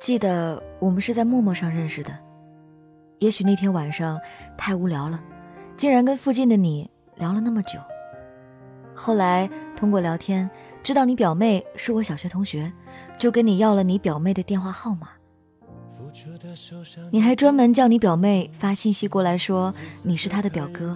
[0.00, 2.12] 记得我们是在陌陌上认识的，
[3.20, 4.20] 也许那天晚上
[4.56, 5.18] 太无聊了，
[5.76, 7.78] 竟然跟附近的你聊了那么久。
[8.94, 10.48] 后来通过聊天
[10.82, 12.70] 知道你表妹是我小学同学，
[13.18, 15.08] 就跟你要了你表妹的电话号码。
[17.10, 19.72] 你还专门叫你表妹发信息过来说
[20.04, 20.94] 你是她的表哥，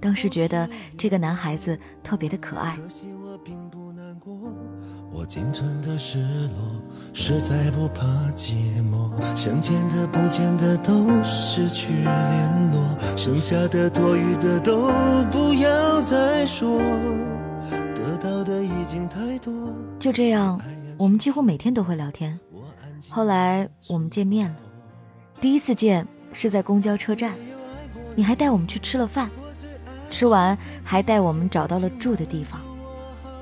[0.00, 2.76] 当时觉得这个男孩子特别的可爱。
[5.10, 6.82] 我仅存的失落，
[7.14, 8.04] 实在不怕
[8.36, 8.52] 寂
[8.90, 9.10] 寞。
[9.34, 14.92] 想见的不见的都失去联络，剩下的多余的都
[15.30, 16.78] 不要再说。
[17.94, 19.52] 得到的已经太多。
[19.98, 20.60] 就这样，
[20.98, 22.38] 我们几乎每天都会聊天。
[23.08, 24.56] 后来我们见面了，
[25.40, 27.32] 第一次见是在公交车站，
[28.14, 29.30] 你还带我们去吃了饭，
[30.10, 32.60] 吃完还带我们找到了住的地方，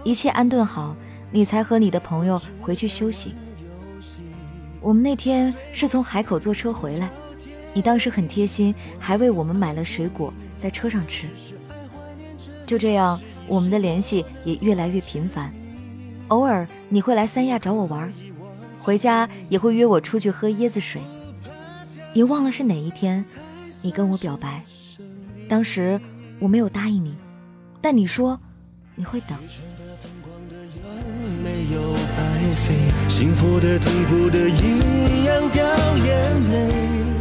[0.04, 0.94] 一切安顿好。
[1.32, 3.34] 你才和你的朋友回去休息。
[4.80, 7.10] 我们那天是从海口坐车回来，
[7.74, 11.26] 你当时很贴心，还为我们买了水果在车上吃。
[12.64, 15.52] 就这样，我们的联系也越来越频繁。
[16.28, 18.10] 偶尔你会来三亚找我玩，
[18.78, 21.02] 回家也会约我出去喝椰子水。
[22.14, 23.22] 也忘了是哪一天，
[23.82, 24.64] 你跟我表白，
[25.48, 26.00] 当时
[26.38, 27.14] 我没有答应你，
[27.80, 28.38] 但你说
[28.94, 29.38] 你会等。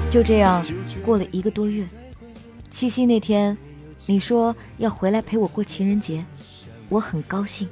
[0.09, 0.65] 就这样
[1.03, 1.85] 过了一个多月，
[2.69, 3.57] 七夕那天，
[4.05, 6.23] 你说要回来陪我过情人节，
[6.89, 7.67] 我很高兴。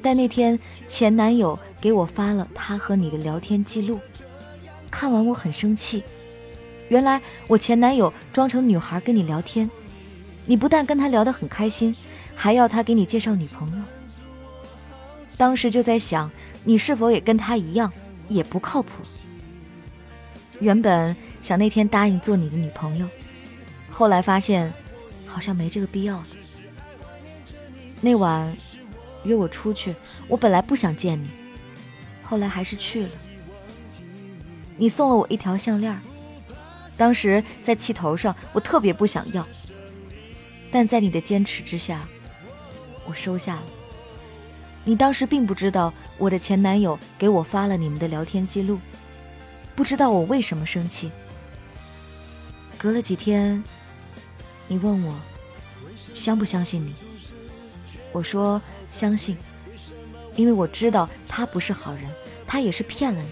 [0.00, 3.98] 但那天前男友给我发了他和你的聊天记录，
[4.90, 6.02] 看完我很生气。
[6.88, 9.70] 原来我前男友装成女孩跟你聊天，
[10.48, 11.94] 你不但跟他聊得很开心，
[12.34, 13.84] 还要他给你介绍女朋友。
[15.36, 16.30] 当时就在想，
[16.64, 17.92] 你是否也跟他一样，
[18.28, 19.02] 也不靠谱。
[20.58, 23.06] 原本想那天答应做你的女朋友，
[23.90, 24.72] 后来发现
[25.26, 26.26] 好像没这个必要了。
[28.00, 28.56] 那晚
[29.24, 29.94] 约我出去，
[30.28, 31.28] 我本来不想见你，
[32.22, 33.10] 后来还是去了。
[34.78, 36.00] 你送了我一条项链，
[36.96, 39.46] 当时在气头上，我特别不想要，
[40.70, 42.06] 但在你的坚持之下，
[43.06, 43.62] 我收下了。
[44.84, 48.78] 你当时并不知道我的前男友给我发了你们的聊天记录，
[49.74, 51.10] 不知道我为什么生气。
[52.76, 53.62] 隔了几天，
[54.66, 55.14] 你问我
[56.14, 56.94] 相不相信你，
[58.12, 59.36] 我说相信，
[60.36, 62.04] 因为我知道他不是好人，
[62.46, 63.28] 他也是骗了你。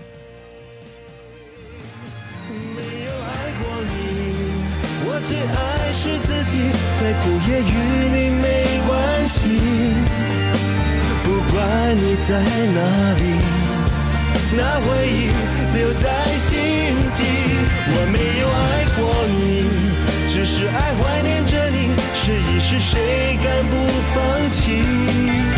[5.21, 7.73] 最爱是自己，再苦也与
[8.13, 9.39] 你没关系。
[11.25, 12.29] 不管你在
[12.75, 12.81] 哪
[13.15, 13.23] 里，
[14.57, 15.31] 那回忆
[15.75, 16.05] 留在
[16.37, 16.53] 心
[17.17, 17.21] 底。
[17.89, 19.35] 我没有爱过你，
[20.29, 21.77] 只是爱怀念着你。
[22.15, 23.75] 试一试，谁敢不
[24.15, 25.56] 放弃？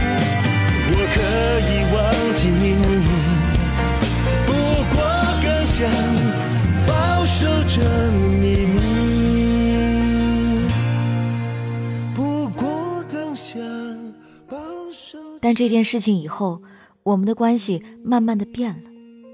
[15.49, 16.61] 但这件事情以后，
[17.03, 18.91] 我们的关系慢慢的变了，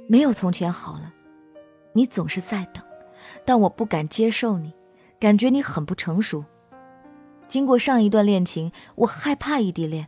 [0.07, 1.13] 没有从前好了。
[1.93, 2.85] 你总是在等，
[3.45, 4.73] 但我不敢接受你，
[5.19, 6.45] 感觉你很不成熟。
[7.49, 10.07] 经过上一段恋情，我害怕异地恋，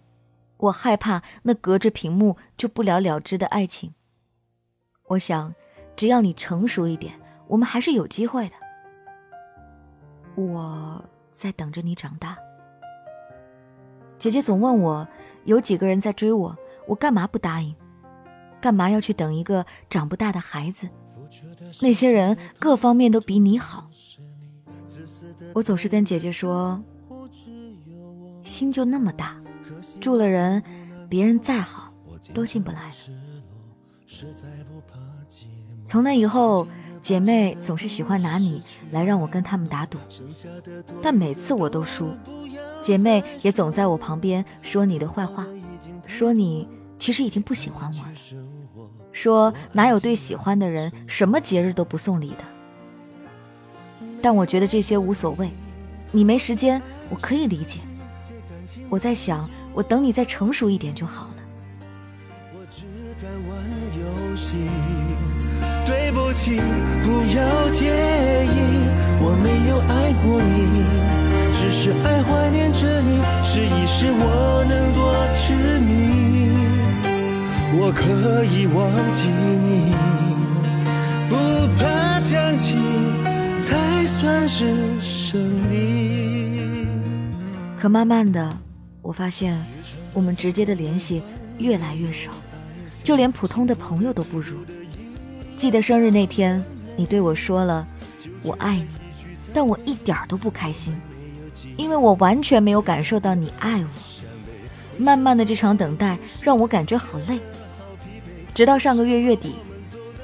[0.58, 3.92] 我害怕那隔着屏幕就不了了之的爱情。
[5.08, 5.52] 我想，
[5.96, 7.14] 只要你成熟一点，
[7.48, 8.54] 我们还是有机会的。
[10.36, 12.38] 我在等着你长大。
[14.20, 15.08] 姐姐总问我。
[15.46, 16.54] 有几个人在追我，
[16.86, 17.74] 我干嘛不答应？
[18.60, 20.88] 干嘛要去等一个长不大的孩子？
[21.80, 23.88] 那些人各方面都比你好。
[25.54, 26.82] 我总是跟姐姐说，
[28.42, 29.36] 心就那么大，
[30.00, 30.62] 住了人，
[31.08, 31.92] 别人再好
[32.34, 32.94] 都进不来了。
[35.84, 36.66] 从那以后，
[37.00, 38.60] 姐妹总是喜欢拿你
[38.90, 39.98] 来让我跟他们打赌，
[41.02, 42.08] 但每次我都输。
[42.86, 45.44] 姐妹也总在我旁边说你的坏话，
[46.06, 46.68] 说你
[47.00, 48.12] 其实已经不喜欢我了，
[49.10, 52.44] 说哪有对喜欢的人什么节日都不送礼的。
[54.22, 55.50] 但我觉得这些无所谓，
[56.12, 56.80] 你没时间，
[57.10, 57.80] 我可以理解。
[58.88, 61.34] 我在想，我等你再成熟一点就好了。
[65.84, 66.60] 对不起，
[67.02, 67.86] 不要介
[68.46, 68.88] 意，
[69.18, 71.25] 我没有爱过你。
[71.68, 76.52] 只是爱怀念着你，试一试我能多痴迷。
[77.76, 79.26] 我可以忘记
[79.64, 79.92] 你，
[81.28, 81.34] 不
[81.76, 82.76] 怕想起，
[83.60, 86.86] 才算是胜利。
[87.76, 88.56] 可慢慢的，
[89.02, 89.60] 我发现
[90.12, 91.20] 我们直接的联系
[91.58, 92.30] 越来越少，
[93.02, 94.58] 就连普通的朋友都不如。
[95.56, 96.64] 记得生日那天，
[96.94, 97.84] 你对我说了
[98.44, 98.86] “我爱你”，
[99.52, 100.96] 但我一点都不开心。
[101.76, 103.88] 因为我完全没有感受到你爱我。
[104.98, 107.38] 慢慢的，这场等待让我感觉好累。
[108.54, 109.54] 直到上个月月底，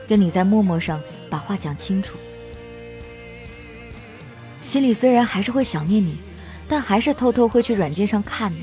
[0.08, 2.19] 跟你在陌陌上把话讲清楚，
[4.60, 6.16] 心里虽然还是会想念你。
[6.69, 8.62] 但还是偷偷会去软件上看你。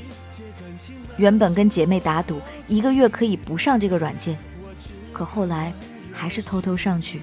[1.16, 4.36] 原本跟姐妹打赌一个月可以不上这个软件，
[5.12, 5.72] 可后来
[6.12, 7.20] 还是偷偷上去，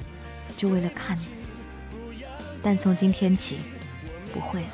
[0.56, 1.28] 就为了看你。
[2.62, 3.58] 但从今天起，
[4.32, 4.70] 不会了。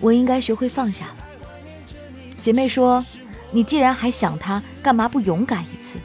[0.00, 1.16] 我应该学会放下了。
[2.40, 3.04] 姐妹说
[3.50, 5.98] ：“你既然还想他，干嘛不勇敢一次？”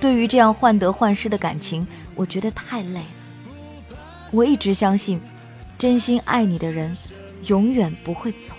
[0.00, 3.96] 对于这样患得患失的感情，我觉得太累了。
[4.30, 5.20] 我一直相信，
[5.78, 6.96] 真心爱你的人。
[7.46, 8.54] 永远不会走，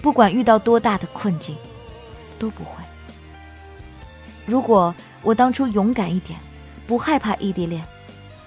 [0.00, 1.54] 不管遇到多大的困境，
[2.38, 2.82] 都不会。
[4.46, 6.40] 如果我当初勇敢一点，
[6.86, 7.84] 不害怕异地恋，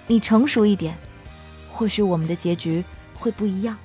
[0.07, 0.97] 你成熟一点，
[1.71, 2.83] 或许我们的结局
[3.13, 3.77] 会不一样。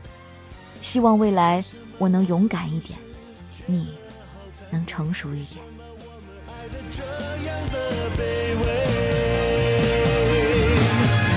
[0.80, 1.64] 希望未来
[1.98, 2.98] 我能勇敢一点，
[3.66, 3.88] 你
[4.70, 5.60] 能成熟一点。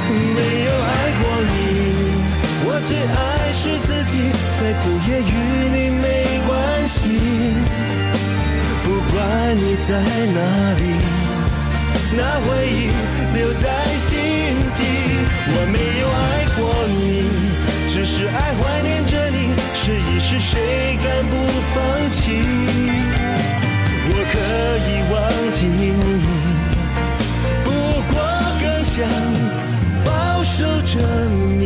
[0.09, 1.53] 没有爱过你，
[2.65, 3.41] 我最爱。
[3.53, 4.13] 是自己
[4.57, 5.29] 再苦也与
[5.69, 6.03] 你没
[6.47, 6.49] 关
[6.87, 6.97] 系，
[8.81, 9.21] 不管
[9.55, 9.91] 你在
[10.33, 10.39] 哪
[10.79, 10.81] 里，
[12.17, 12.89] 那回忆
[13.37, 13.63] 留在
[13.99, 14.09] 心
[14.77, 14.81] 底。
[15.53, 17.29] 我没有爱过你，
[17.93, 18.80] 只是爱怀，
[20.31, 21.35] 是谁敢不
[21.73, 22.31] 放弃？
[24.07, 24.33] 我可
[24.87, 25.13] 以忘
[25.51, 25.83] 记你，
[27.65, 27.69] 不
[28.09, 28.15] 过
[28.61, 28.95] 更想
[30.05, 30.09] 保
[30.41, 30.93] 守着
[31.59, 31.60] 你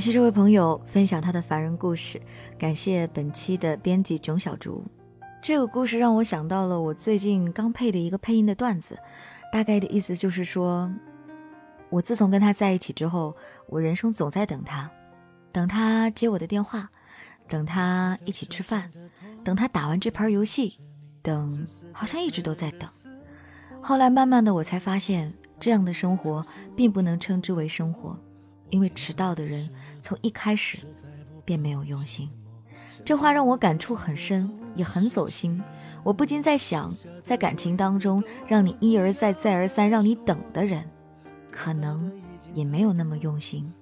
[0.00, 2.18] 感谢这位朋友分享他的凡人故事，
[2.58, 4.82] 感谢本期的编辑囧小竹。
[5.42, 8.98] 这个故事让我想到了我最近刚配的一个配音的段子，
[9.52, 10.90] 大概的意思就是说，
[11.90, 13.36] 我自从跟他在一起之后，
[13.66, 14.90] 我人生总在等他。
[15.52, 16.88] 等他接我的电话，
[17.46, 18.90] 等他一起吃饭，
[19.44, 20.78] 等他打完这盘游戏，
[21.20, 22.88] 等，好像一直都在等。
[23.82, 26.42] 后来慢慢的，我才发现，这样的生活
[26.74, 28.18] 并不能称之为生活，
[28.70, 29.68] 因为迟到的人
[30.00, 30.78] 从一开始
[31.44, 32.28] 便没有用心。
[33.04, 35.62] 这话让我感触很深，也很走心。
[36.02, 36.92] 我不禁在想，
[37.22, 40.84] 在感情当中，让你一而再、再而三让你等的人，
[41.50, 42.10] 可能
[42.54, 43.72] 也没有那么用心。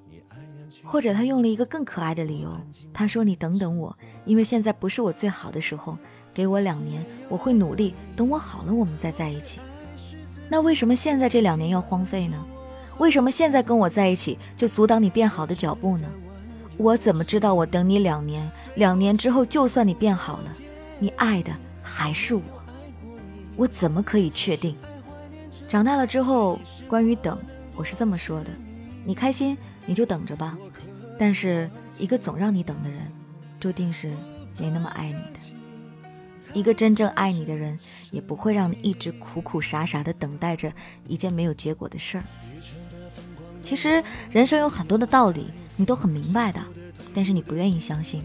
[0.85, 2.51] 或者他用了一个更可爱的理由，
[2.93, 5.97] 他说：“你等等我，因为现在不是我最好的时候，
[6.33, 9.61] 给我两年，我会努力，等我好了，我们再在一起。”
[10.49, 12.47] 那为什么现在这两年要荒废呢？
[12.99, 16.09] 为什么现在跟我在一起就阻挡你变好的脚步呢？
[16.77, 20.53] 我怎么知道我等你两年，两年之后就算你变好了，
[20.99, 21.53] 你爱的
[21.83, 22.43] 还是我？
[23.57, 24.77] 我怎么可以确定？
[25.69, 26.59] 长大了之后，
[26.89, 27.39] 关于等，
[27.75, 28.51] 我是这么说的：
[29.05, 29.57] 你开心。
[29.91, 30.55] 你就等着吧，
[31.19, 31.67] 但是
[31.99, 33.11] 一个总让你等的人，
[33.59, 34.13] 注定是
[34.59, 35.41] 没那么爱你的。
[36.53, 37.79] 一个真正爱你的人，
[38.11, 40.71] 也不会让你一直苦苦傻傻的等待着
[41.07, 42.25] 一件没有结果的事儿。
[43.69, 46.59] 其实人生有很多的道理，你都很明白的，
[47.13, 48.25] 但是你不愿意相信。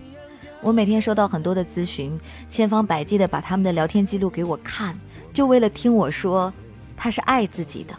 [0.61, 2.17] 我每天收到很多的咨询，
[2.49, 4.97] 千方百计的把他们的聊天记录给我看，
[5.33, 6.53] 就为了听我说
[6.95, 7.93] 他是爱自己的。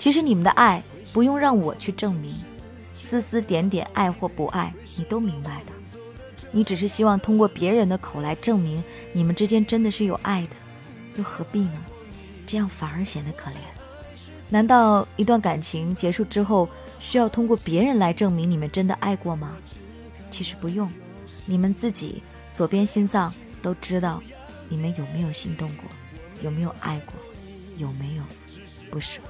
[0.00, 0.82] 其实你们的爱
[1.12, 2.34] 不用让我去证明。
[2.96, 5.98] 丝丝点点爱或不爱，你都明白的。
[6.50, 8.82] 你只是希望通过别人的口来证明
[9.12, 10.56] 你们之间真的是有爱的，
[11.14, 11.84] 又何必呢？
[12.48, 13.79] 这样反而显得可怜。
[14.50, 19.56] 难道一段感情结束之后，需要通过别人来证明你们真的爱过吗？
[20.28, 20.90] 其实不用，
[21.46, 22.20] 你们自己
[22.52, 24.20] 左边心脏都知道，
[24.68, 25.84] 你们有没有心动过，
[26.42, 27.14] 有没有爱过，
[27.78, 28.22] 有没有
[28.90, 29.20] 不舍。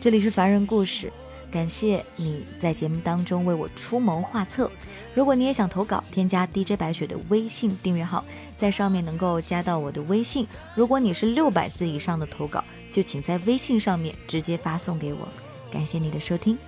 [0.00, 1.12] 这里是凡人故事。
[1.50, 4.70] 感谢你在节目当中为我出谋划策。
[5.14, 8.22] 如果你也想投稿，添加 DJ 白雪的微信订阅号，
[8.54, 10.46] 在上面能够加到我的微信。
[10.74, 12.62] 如果你是六百字以上的投稿，
[12.98, 15.28] 就请在微信上面直接发送给我。
[15.70, 16.58] 感谢你的收听，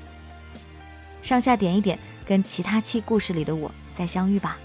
[1.22, 4.56] 上下点一点，跟其他期故事里的我再相遇吧。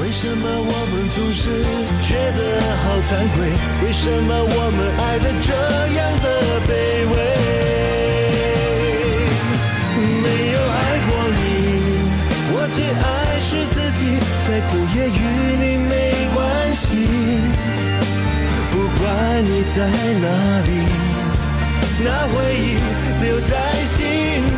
[0.00, 1.50] 为什么我们总是
[2.06, 3.50] 觉得好惭愧？
[3.84, 5.50] 为什么我们爱的这
[5.96, 6.26] 样的
[6.68, 6.70] 卑
[7.12, 7.71] 微？
[14.94, 15.20] 也与
[15.58, 15.92] 你没
[16.34, 16.86] 关系。
[18.70, 19.02] 不管
[19.42, 19.76] 你在
[20.20, 20.26] 哪
[20.66, 20.70] 里，
[22.04, 22.76] 那回忆
[23.24, 23.50] 留在
[23.84, 23.98] 心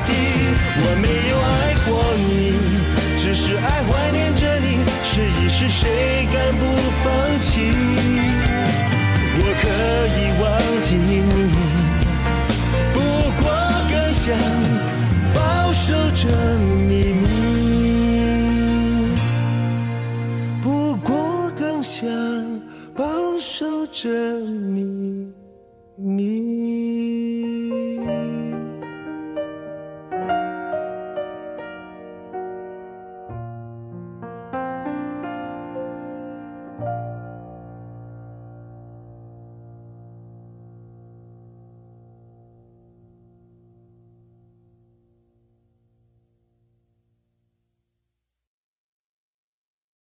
[0.06, 0.08] 底。
[0.76, 1.88] 我没有爱过
[2.28, 2.30] 你，
[3.18, 4.66] 只是爱怀念着你。
[5.02, 6.62] 试一试，谁敢不
[7.04, 7.04] 放
[7.40, 7.54] 弃？